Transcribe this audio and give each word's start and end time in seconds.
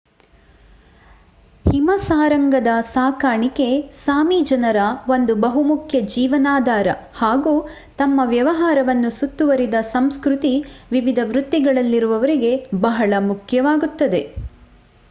ಹಿಮಸಾರಂಗದ 1.65 2.69
ಸಾಕಾಣಿಕೆ 2.87 3.67
ಸಾಮಿ 3.97 4.39
ಜನರ 4.43 4.79
ಒಂದು 5.09 5.35
ಬಹುಮುಖ್ಯ 5.43 6.01
ಜೀವನಾಧಾರ 6.09 6.87
ಹಾಗೂ 7.15 7.53
ತಮ್ಮ 7.99 8.19
ವ್ಯವಹಾರವನ್ನು 8.27 9.11
ಸುತ್ತುವರಿದ 9.19 9.79
ಸಂಸ್ಕ್ರತಿ 9.93 10.53
ವಿವಿಧ 10.91 11.19
ವೃತ್ತಿಗಳಲ್ಲಿರುವರಿಗೆ 11.27 12.53
ಬಹಳ 12.81 13.13
ಮುಖ್ಯವಾಗುತ್ತದೆ 13.29 14.23